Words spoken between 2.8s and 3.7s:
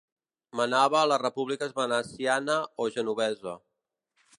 o genovesa.